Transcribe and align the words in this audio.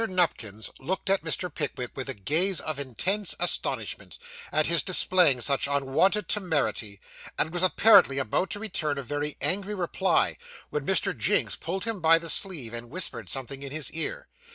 Nupkins 0.09 0.71
looked 0.79 1.11
at 1.11 1.21
Mr. 1.23 1.53
Pickwick 1.53 1.95
with 1.95 2.09
a 2.09 2.15
gaze 2.15 2.59
of 2.59 2.79
intense 2.79 3.35
astonishment, 3.39 4.17
at 4.51 4.65
his 4.65 4.81
displaying 4.81 5.41
such 5.41 5.67
unwonted 5.67 6.27
temerity; 6.27 6.99
and 7.37 7.53
was 7.53 7.61
apparently 7.61 8.17
about 8.17 8.49
to 8.49 8.59
return 8.59 8.97
a 8.97 9.03
very 9.03 9.37
angry 9.41 9.75
reply, 9.75 10.37
when 10.71 10.87
Mr. 10.87 11.15
Jinks 11.15 11.55
pulled 11.55 11.83
him 11.83 12.01
by 12.01 12.17
the 12.17 12.31
sleeve, 12.31 12.73
and 12.73 12.89
whispered 12.89 13.29
something 13.29 13.61
in 13.61 13.71
his 13.71 13.91
ear. 13.91 14.27